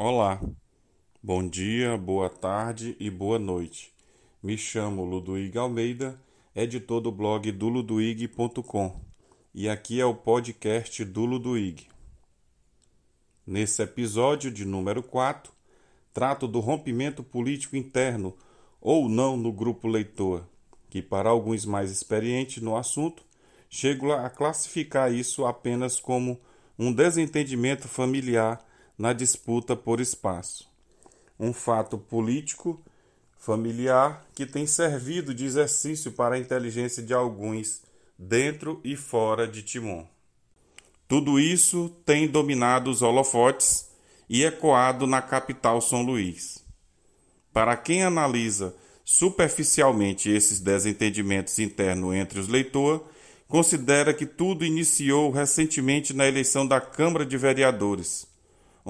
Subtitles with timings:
[0.00, 0.40] Olá,
[1.20, 3.92] bom dia, boa tarde e boa noite.
[4.40, 6.16] Me chamo Ludoig Almeida,
[6.54, 9.00] editor do blog duluduig.com
[9.52, 11.88] e aqui é o podcast do Ludoig.
[13.44, 15.52] Nesse episódio de número 4,
[16.14, 18.36] trato do rompimento político interno
[18.80, 20.44] ou não no grupo leitor,
[20.88, 23.24] que para alguns mais experientes no assunto,
[23.68, 26.38] chego a classificar isso apenas como
[26.78, 28.64] um desentendimento familiar
[28.98, 30.68] na disputa por espaço.
[31.38, 32.82] Um fato político
[33.38, 37.82] familiar que tem servido de exercício para a inteligência de alguns
[38.18, 40.04] dentro e fora de Timon.
[41.06, 43.88] Tudo isso tem dominado os holofotes
[44.28, 46.62] e ecoado na capital São Luís.
[47.52, 48.74] Para quem analisa
[49.04, 53.00] superficialmente esses desentendimentos internos entre os leitores,
[53.46, 58.27] considera que tudo iniciou recentemente na eleição da Câmara de Vereadores,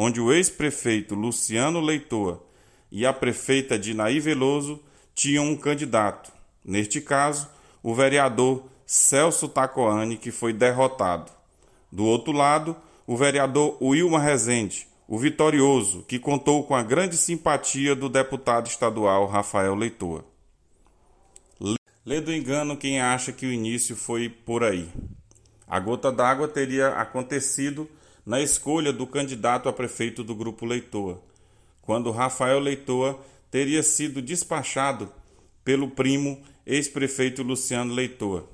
[0.00, 2.40] onde o ex-prefeito Luciano Leitor
[2.88, 4.80] e a prefeita Dinaí Veloso
[5.12, 6.30] tinham um candidato,
[6.64, 7.48] neste caso,
[7.82, 11.32] o vereador Celso Tacoani, que foi derrotado.
[11.90, 12.76] Do outro lado,
[13.08, 19.26] o vereador Wilma Rezende, o vitorioso, que contou com a grande simpatia do deputado estadual
[19.26, 20.22] Rafael Leitor.
[22.06, 24.88] Lê do engano quem acha que o início foi por aí.
[25.66, 27.90] A gota d'água teria acontecido
[28.28, 31.18] na escolha do candidato a prefeito do grupo Leitor,
[31.80, 33.18] quando Rafael Leitor
[33.50, 35.10] teria sido despachado
[35.64, 38.46] pelo primo ex-prefeito Luciano Leitor.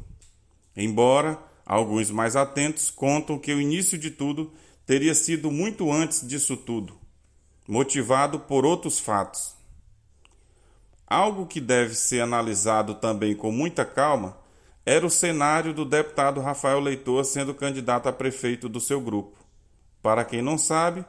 [0.77, 4.53] Embora alguns mais atentos contam que o início de tudo
[4.87, 6.97] teria sido muito antes disso tudo,
[7.67, 9.57] motivado por outros fatos.
[11.05, 14.37] Algo que deve ser analisado também com muita calma
[14.87, 19.44] era o cenário do deputado Rafael Leitor sendo candidato a prefeito do seu grupo.
[20.05, 21.05] Para quem não sabe,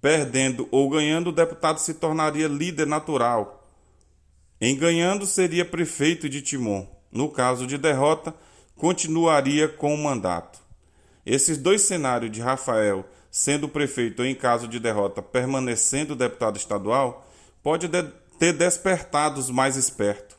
[0.00, 3.68] Perdendo ou ganhando, o deputado se tornaria líder natural.
[4.60, 6.86] Em ganhando, seria prefeito de Timon.
[7.10, 8.34] No caso de derrota,
[8.76, 10.60] continuaria com o mandato.
[11.26, 17.28] Esses dois cenários de Rafael sendo prefeito ou em caso de derrota permanecendo deputado estadual
[17.62, 18.02] pode de
[18.38, 20.36] ter despertado os mais espertos,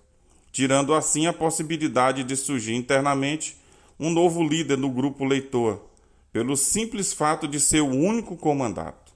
[0.51, 3.57] tirando assim a possibilidade de surgir internamente
[3.99, 5.88] um novo líder no grupo leitor,
[6.31, 9.13] pelo simples fato de ser o único comandato.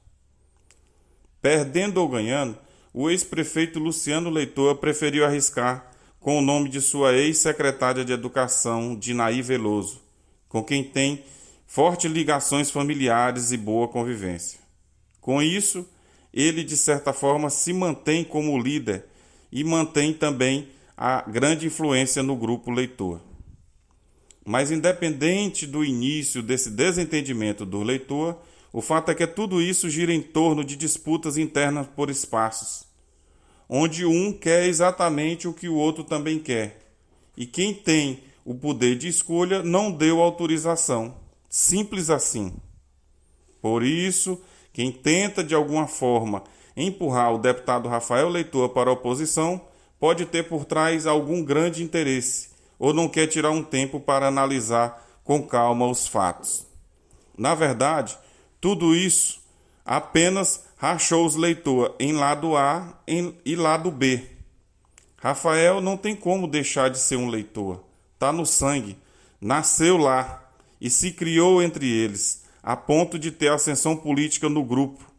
[1.42, 2.58] Perdendo ou ganhando,
[2.94, 9.42] o ex-prefeito Luciano Leitor preferiu arriscar com o nome de sua ex-secretária de Educação, Dinaí
[9.42, 10.02] Veloso,
[10.48, 11.24] com quem tem
[11.68, 14.60] fortes ligações familiares e boa convivência.
[15.20, 15.86] Com isso,
[16.34, 19.06] ele de certa forma se mantém como líder
[19.52, 23.20] e mantém também a grande influência no grupo leitor.
[24.46, 28.38] Mas independente do início desse desentendimento do leitor,
[28.74, 32.86] o fato é que tudo isso gira em torno de disputas internas por espaços,
[33.70, 36.82] onde um quer exatamente o que o outro também quer.
[37.38, 41.16] E quem tem o poder de escolha não deu autorização.
[41.50, 42.54] Simples assim.
[43.62, 44.42] Por isso,
[44.74, 46.44] quem tenta de alguma forma
[46.76, 49.62] empurrar o deputado Rafael Leitor para a oposição
[50.00, 52.53] pode ter por trás algum grande interesse
[52.84, 56.68] ou não quer tirar um tempo para analisar com calma os fatos.
[57.38, 58.18] Na verdade,
[58.60, 59.40] tudo isso
[59.86, 64.28] apenas rachou os leitores em lado A e lado B.
[65.16, 67.82] Rafael não tem como deixar de ser um leitor.
[68.16, 68.98] Está no sangue.
[69.40, 70.44] Nasceu lá
[70.82, 75.10] e se criou entre eles, a ponto de ter ascensão política no grupo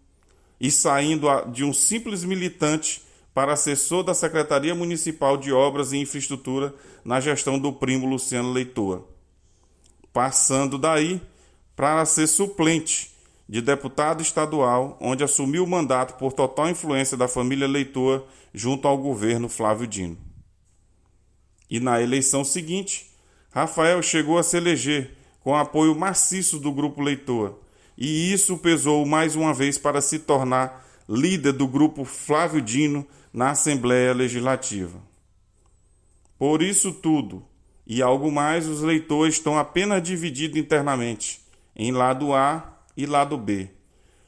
[0.61, 3.01] e saindo de um simples militante
[3.35, 6.73] para assessor da Secretaria Municipal de Obras e Infraestrutura
[7.05, 9.05] na gestão do primo Luciano Leitor.
[10.13, 11.21] Passando daí
[11.75, 13.11] para ser suplente
[13.49, 18.25] de deputado estadual, onde assumiu o mandato por total influência da família Leitor
[18.55, 20.17] junto ao governo Flávio Dino.
[21.69, 23.11] E na eleição seguinte,
[23.51, 27.59] Rafael chegou a se eleger com apoio maciço do grupo Leitor,
[27.99, 33.51] e isso pesou mais uma vez para se tornar líder do grupo Flávio Dino na
[33.51, 34.99] Assembleia Legislativa.
[36.39, 37.45] Por isso tudo
[37.85, 41.41] e algo mais, os leitores estão apenas divididos internamente
[41.75, 43.69] em lado A e lado B.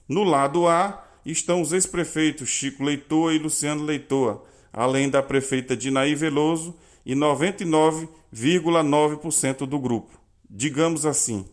[0.09, 6.17] No lado A estão os ex-prefeitos Chico Leitor e Luciano Leitor, além da prefeita Dinaí
[6.17, 10.21] Veloso e 99,9% do grupo.
[10.51, 11.47] Digamos assim,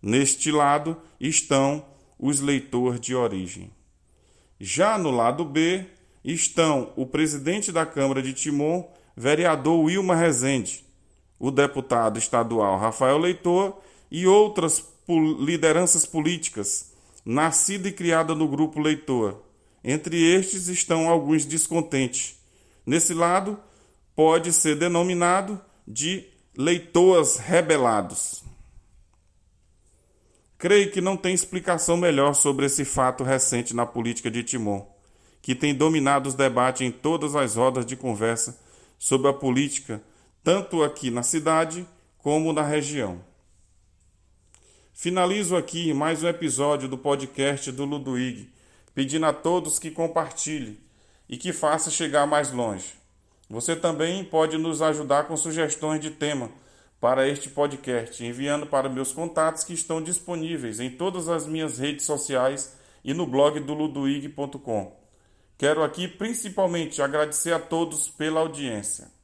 [0.00, 1.84] neste lado estão
[2.18, 3.70] os leitores de origem.
[4.58, 5.86] Já no lado B
[6.34, 8.84] estão o presidente da Câmara de Timon,
[9.16, 10.84] vereador Wilma Rezende,
[11.38, 13.78] o deputado estadual Rafael Leitor
[14.10, 16.92] e outras lideranças políticas,
[17.24, 19.42] nascida e criada no grupo Leitor,
[19.88, 22.40] Entre estes estão alguns descontentes.
[22.84, 23.56] Nesse lado,
[24.16, 26.26] pode ser denominado de
[26.58, 28.42] leitoas rebelados.
[30.58, 34.86] Creio que não tem explicação melhor sobre esse fato recente na política de Timor,
[35.46, 38.58] que tem dominado os debates em todas as rodas de conversa
[38.98, 40.02] sobre a política,
[40.42, 41.86] tanto aqui na cidade
[42.18, 43.20] como na região.
[44.92, 48.50] Finalizo aqui mais um episódio do podcast do Ludwig,
[48.92, 50.80] pedindo a todos que compartilhem
[51.28, 52.94] e que faça chegar mais longe.
[53.48, 56.50] Você também pode nos ajudar com sugestões de tema
[57.00, 62.04] para este podcast, enviando para meus contatos que estão disponíveis em todas as minhas redes
[62.04, 65.05] sociais e no blog do luduig.com.
[65.58, 69.15] Quero aqui principalmente agradecer a todos pela audiência.